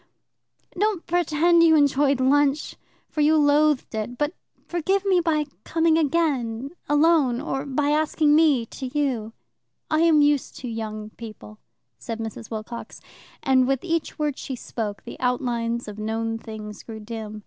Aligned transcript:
Don't 0.79 1.05
pretend 1.05 1.61
you 1.61 1.75
enjoyed 1.75 2.19
lunch, 2.19 2.75
for 3.07 3.21
you 3.21 3.37
loathed 3.37 3.93
it, 3.93 4.17
but 4.17 4.33
forgive 4.65 5.05
me 5.05 5.19
by 5.19 5.45
coming 5.63 5.95
again, 5.95 6.71
alone, 6.89 7.39
or 7.39 7.67
by 7.67 7.91
asking 7.91 8.33
me 8.35 8.65
to 8.65 8.87
you." 8.97 9.31
"I 9.91 9.99
am 9.99 10.23
used 10.23 10.55
to 10.55 10.67
young 10.67 11.11
people," 11.11 11.59
said 11.99 12.17
Mrs. 12.17 12.49
Wilcox, 12.49 12.99
and 13.43 13.67
with 13.67 13.83
each 13.83 14.17
word 14.17 14.39
she 14.39 14.55
spoke 14.55 15.03
the 15.03 15.19
outlines 15.19 15.87
of 15.87 15.99
known 15.99 16.39
things 16.39 16.81
grew 16.81 16.99
dim. 16.99 17.39